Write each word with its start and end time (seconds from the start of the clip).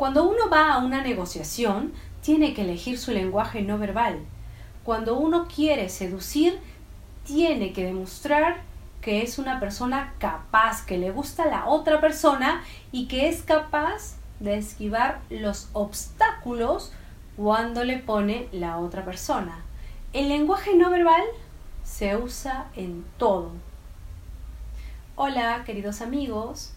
Cuando 0.00 0.26
uno 0.26 0.48
va 0.50 0.72
a 0.72 0.78
una 0.78 1.02
negociación, 1.02 1.92
tiene 2.22 2.54
que 2.54 2.62
elegir 2.62 2.98
su 2.98 3.12
lenguaje 3.12 3.60
no 3.60 3.76
verbal. 3.76 4.20
Cuando 4.82 5.18
uno 5.18 5.46
quiere 5.46 5.90
seducir, 5.90 6.58
tiene 7.26 7.74
que 7.74 7.84
demostrar 7.84 8.62
que 9.02 9.20
es 9.20 9.38
una 9.38 9.60
persona 9.60 10.14
capaz, 10.18 10.86
que 10.86 10.96
le 10.96 11.10
gusta 11.10 11.44
la 11.44 11.66
otra 11.66 12.00
persona 12.00 12.62
y 12.92 13.08
que 13.08 13.28
es 13.28 13.42
capaz 13.42 14.16
de 14.38 14.56
esquivar 14.56 15.20
los 15.28 15.68
obstáculos 15.74 16.92
cuando 17.36 17.84
le 17.84 17.98
pone 17.98 18.48
la 18.52 18.78
otra 18.78 19.04
persona. 19.04 19.62
El 20.14 20.30
lenguaje 20.30 20.76
no 20.76 20.88
verbal 20.88 21.24
se 21.84 22.16
usa 22.16 22.68
en 22.74 23.04
todo. 23.18 23.50
Hola, 25.14 25.62
queridos 25.66 26.00
amigos, 26.00 26.72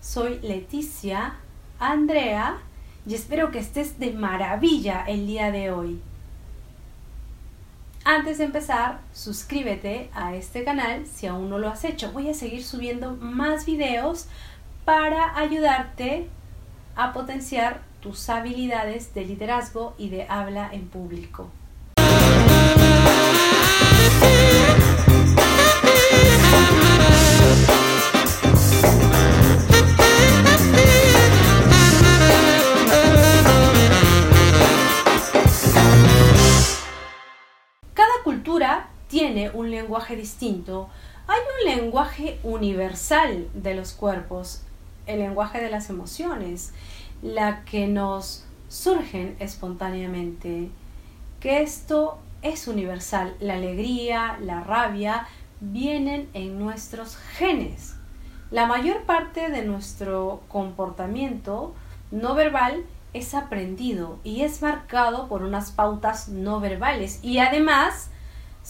soy 0.00 0.38
Leticia 0.38 1.34
Andrea 1.80 2.58
y 3.06 3.14
espero 3.14 3.50
que 3.50 3.58
estés 3.58 3.98
de 3.98 4.12
maravilla 4.12 5.02
el 5.08 5.26
día 5.26 5.50
de 5.50 5.72
hoy. 5.72 6.00
Antes 8.04 8.38
de 8.38 8.44
empezar, 8.44 9.00
suscríbete 9.14 10.10
a 10.14 10.34
este 10.34 10.62
canal 10.62 11.06
si 11.06 11.26
aún 11.26 11.48
no 11.48 11.58
lo 11.58 11.68
has 11.68 11.84
hecho. 11.84 12.12
Voy 12.12 12.28
a 12.28 12.34
seguir 12.34 12.62
subiendo 12.62 13.16
más 13.16 13.64
videos 13.64 14.26
para 14.84 15.38
ayudarte 15.38 16.28
a 16.96 17.14
potenciar 17.14 17.80
tus 18.00 18.28
habilidades 18.28 19.14
de 19.14 19.24
liderazgo 19.24 19.94
y 19.96 20.10
de 20.10 20.26
habla 20.28 20.68
en 20.72 20.86
público. 20.86 21.50
Un 39.48 39.70
lenguaje 39.70 40.14
distinto. 40.16 40.90
Hay 41.26 41.38
un 41.58 41.80
lenguaje 41.80 42.38
universal 42.42 43.48
de 43.54 43.74
los 43.74 43.92
cuerpos, 43.92 44.62
el 45.06 45.20
lenguaje 45.20 45.62
de 45.62 45.70
las 45.70 45.88
emociones, 45.88 46.74
la 47.22 47.64
que 47.64 47.86
nos 47.86 48.44
surgen 48.68 49.36
espontáneamente, 49.38 50.68
que 51.40 51.62
esto 51.62 52.18
es 52.42 52.68
universal. 52.68 53.34
La 53.40 53.54
alegría, 53.54 54.38
la 54.42 54.62
rabia 54.62 55.26
vienen 55.60 56.28
en 56.34 56.58
nuestros 56.58 57.16
genes. 57.16 57.94
La 58.50 58.66
mayor 58.66 59.04
parte 59.04 59.48
de 59.48 59.64
nuestro 59.64 60.42
comportamiento 60.48 61.74
no 62.10 62.34
verbal 62.34 62.84
es 63.12 63.34
aprendido 63.34 64.18
y 64.24 64.42
es 64.42 64.62
marcado 64.62 65.28
por 65.28 65.42
unas 65.42 65.70
pautas 65.70 66.28
no 66.28 66.60
verbales 66.60 67.20
y 67.22 67.38
además 67.38 68.10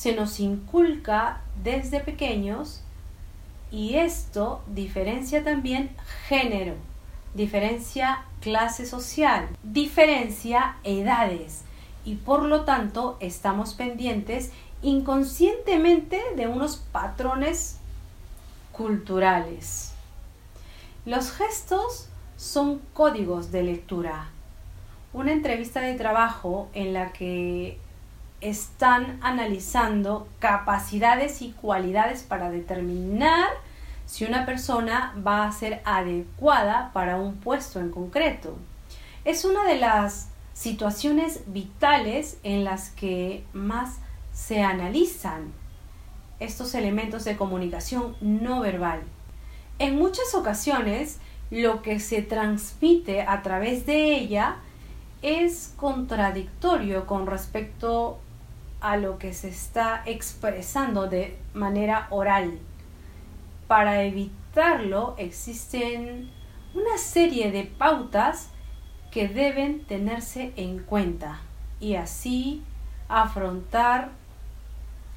se 0.00 0.14
nos 0.14 0.40
inculca 0.40 1.42
desde 1.62 2.00
pequeños 2.00 2.80
y 3.70 3.96
esto 3.96 4.62
diferencia 4.66 5.44
también 5.44 5.94
género, 6.26 6.72
diferencia 7.34 8.24
clase 8.40 8.86
social, 8.86 9.50
diferencia 9.62 10.76
edades 10.84 11.64
y 12.02 12.14
por 12.14 12.44
lo 12.44 12.64
tanto 12.64 13.18
estamos 13.20 13.74
pendientes 13.74 14.52
inconscientemente 14.80 16.18
de 16.34 16.48
unos 16.48 16.78
patrones 16.78 17.76
culturales. 18.72 19.92
Los 21.04 21.30
gestos 21.30 22.08
son 22.38 22.80
códigos 22.94 23.52
de 23.52 23.64
lectura. 23.64 24.30
Una 25.12 25.32
entrevista 25.32 25.82
de 25.82 25.92
trabajo 25.92 26.70
en 26.72 26.94
la 26.94 27.12
que 27.12 27.78
están 28.40 29.18
analizando 29.22 30.28
capacidades 30.38 31.42
y 31.42 31.52
cualidades 31.52 32.22
para 32.22 32.50
determinar 32.50 33.48
si 34.06 34.24
una 34.24 34.46
persona 34.46 35.14
va 35.26 35.46
a 35.46 35.52
ser 35.52 35.82
adecuada 35.84 36.90
para 36.92 37.16
un 37.16 37.36
puesto 37.36 37.80
en 37.80 37.90
concreto. 37.90 38.56
Es 39.24 39.44
una 39.44 39.64
de 39.64 39.76
las 39.76 40.30
situaciones 40.52 41.42
vitales 41.46 42.38
en 42.42 42.64
las 42.64 42.90
que 42.90 43.44
más 43.52 43.98
se 44.32 44.62
analizan 44.62 45.52
estos 46.40 46.74
elementos 46.74 47.24
de 47.24 47.36
comunicación 47.36 48.16
no 48.20 48.60
verbal. 48.60 49.02
En 49.78 49.96
muchas 49.96 50.34
ocasiones, 50.34 51.18
lo 51.50 51.82
que 51.82 52.00
se 52.00 52.22
transmite 52.22 53.22
a 53.22 53.42
través 53.42 53.86
de 53.86 54.16
ella 54.16 54.56
es 55.22 55.72
contradictorio 55.76 57.06
con 57.06 57.26
respecto 57.26 58.18
a 58.80 58.96
lo 58.96 59.18
que 59.18 59.32
se 59.32 59.48
está 59.48 60.02
expresando 60.06 61.06
de 61.06 61.36
manera 61.54 62.06
oral. 62.10 62.58
Para 63.66 64.02
evitarlo 64.02 65.14
existen 65.18 66.30
una 66.74 66.98
serie 66.98 67.50
de 67.50 67.64
pautas 67.64 68.50
que 69.10 69.28
deben 69.28 69.84
tenerse 69.84 70.52
en 70.56 70.78
cuenta 70.80 71.40
y 71.80 71.94
así 71.94 72.62
afrontar 73.08 74.10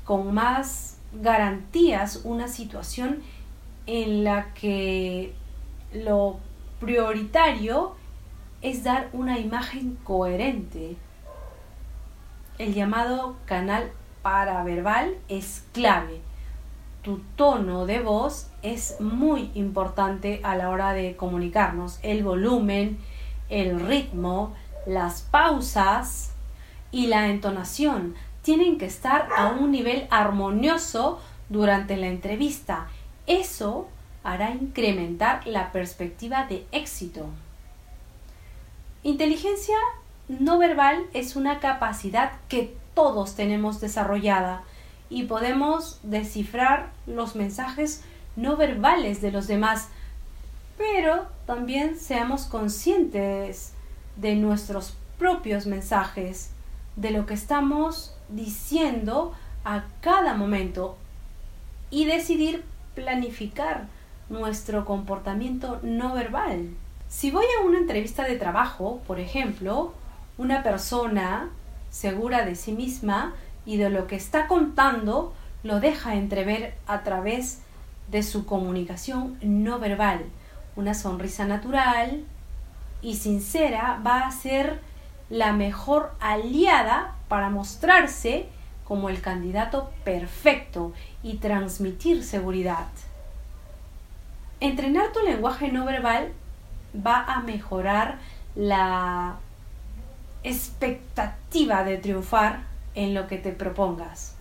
con 0.04 0.34
más 0.34 0.98
garantías 1.14 2.22
una 2.24 2.48
situación 2.48 3.22
en 3.86 4.24
la 4.24 4.54
que 4.54 5.34
lo 5.94 6.40
prioritario 6.80 7.96
es 8.62 8.84
dar 8.84 9.10
una 9.14 9.40
imagen 9.40 9.98
coherente. 10.04 10.96
El 12.60 12.76
llamado 12.76 13.36
canal 13.46 13.92
paraverbal 14.22 15.16
es 15.28 15.64
clave. 15.74 16.22
Tu 17.02 17.18
tono 17.36 17.88
de 17.88 18.00
voz 18.00 18.48
es 18.62 19.02
muy 19.02 19.50
importante 19.56 20.40
a 20.44 20.56
la 20.56 20.70
hora 20.70 20.94
de 20.94 21.16
comunicarnos. 21.16 22.00
El 22.04 22.24
volumen, 22.24 23.00
el 23.50 23.80
ritmo, 23.80 24.54
las 24.86 25.24
pausas 25.24 26.32
y 26.92 27.08
la 27.08 27.28
entonación 27.28 28.14
tienen 28.44 28.78
que 28.78 28.86
estar 28.86 29.30
a 29.36 29.48
un 29.48 29.72
nivel 29.72 30.08
armonioso 30.12 31.20
durante 31.50 31.98
la 31.98 32.08
entrevista. 32.08 32.88
Eso 33.26 33.88
hará 34.24 34.52
incrementar 34.52 35.48
la 35.48 35.72
perspectiva 35.72 36.46
de 36.46 36.68
éxito. 36.72 37.26
Inteligencia 39.02 39.78
no 40.28 40.58
verbal 40.58 41.06
es 41.14 41.36
una 41.36 41.60
capacidad 41.60 42.34
que 42.48 42.76
todos 42.94 43.36
tenemos 43.36 43.82
desarrollada 43.82 44.64
y 45.10 45.24
podemos 45.24 46.00
descifrar 46.04 46.92
los 47.06 47.36
mensajes 47.36 48.04
no 48.36 48.58
verbales 48.58 49.22
de 49.22 49.32
los 49.32 49.48
demás, 49.48 49.90
pero 50.78 51.28
también 51.46 51.98
seamos 51.98 52.46
conscientes 52.46 53.74
de 54.16 54.36
nuestros 54.36 54.96
propios 55.20 55.66
mensajes, 55.66 56.52
de 56.96 57.12
lo 57.12 57.26
que 57.26 57.34
estamos 57.34 58.16
diciendo 58.30 59.34
a 59.66 59.84
cada 60.02 60.34
momento 60.34 60.98
y 61.90 62.06
decidir 62.06 62.64
planificar 62.96 63.88
nuestro 64.30 64.86
comportamiento 64.86 65.80
no 65.84 66.14
verbal. 66.14 66.70
Si 67.08 67.30
voy 67.30 67.46
a 67.60 67.66
una 67.66 67.78
entrevista 67.78 68.24
de 68.24 68.38
trabajo, 68.38 69.02
por 69.06 69.20
ejemplo, 69.20 69.94
una 70.38 70.64
persona 70.64 71.50
segura 71.90 72.46
de 72.46 72.56
sí 72.56 72.72
misma 72.72 73.34
y 73.66 73.78
de 73.78 73.90
lo 73.90 74.08
que 74.08 74.16
está 74.16 74.48
contando 74.48 75.34
lo 75.64 75.80
deja 75.80 76.16
entrever 76.16 76.76
a 76.88 77.04
través 77.04 77.62
de 78.10 78.24
su 78.24 78.46
comunicación 78.46 79.38
no 79.42 79.80
verbal. 79.80 80.26
Una 80.76 80.94
sonrisa 80.94 81.46
natural 81.46 82.24
y 83.02 83.16
sincera 83.16 84.02
va 84.06 84.26
a 84.26 84.32
ser 84.32 84.82
la 85.30 85.54
mejor 85.54 86.14
aliada 86.20 87.16
para 87.28 87.50
mostrarse 87.50 88.48
como 88.84 89.10
el 89.10 89.22
candidato 89.22 89.92
perfecto 90.04 90.94
y 91.22 91.38
transmitir 91.38 92.24
seguridad. 92.24 92.88
Entrenar 94.60 95.12
tu 95.12 95.22
lenguaje 95.22 95.72
no 95.72 95.86
verbal 95.86 96.32
va 96.96 97.24
a 97.24 97.42
mejorar 97.42 98.20
la 98.56 99.38
expectativa 100.44 101.84
de 101.84 101.98
triunfar 101.98 102.64
en 102.96 103.14
lo 103.14 103.28
que 103.28 103.38
te 103.38 103.52
propongas. 103.52 104.36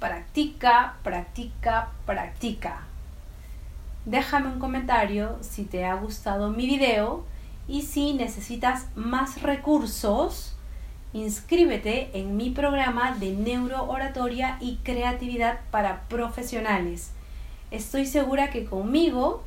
Practica, 0.00 0.96
practica, 1.02 1.90
practica. 2.06 2.82
Déjame 4.04 4.48
un 4.48 4.58
comentario 4.58 5.36
si 5.42 5.64
te 5.64 5.84
ha 5.84 5.94
gustado 5.94 6.50
mi 6.50 6.66
video 6.66 7.24
y 7.66 7.82
si 7.82 8.14
necesitas 8.14 8.86
más 8.94 9.42
recursos, 9.42 10.54
inscríbete 11.12 12.10
en 12.18 12.36
mi 12.36 12.50
programa 12.50 13.12
de 13.12 13.32
neurooratoria 13.32 14.56
y 14.60 14.76
creatividad 14.76 15.60
para 15.70 16.02
profesionales. 16.08 17.10
Estoy 17.70 18.06
segura 18.06 18.50
que 18.50 18.64
conmigo 18.64 19.42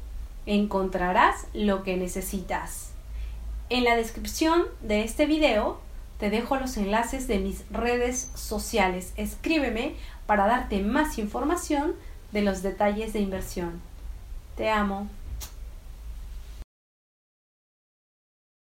encontrarás 0.45 1.47
lo 1.53 1.81
que 1.83 1.97
necesitas. 1.97 2.91
En 3.71 3.85
la 3.85 3.95
descripción 3.95 4.65
de 4.81 5.05
este 5.05 5.25
video 5.25 5.79
te 6.19 6.29
dejo 6.29 6.57
los 6.57 6.75
enlaces 6.75 7.29
de 7.29 7.39
mis 7.39 7.63
redes 7.71 8.29
sociales. 8.35 9.13
Escríbeme 9.15 9.93
para 10.25 10.45
darte 10.45 10.81
más 10.81 11.17
información 11.17 11.93
de 12.33 12.41
los 12.41 12.63
detalles 12.63 13.13
de 13.13 13.21
inversión. 13.21 13.79
Te 14.57 14.69
amo. 14.69 15.07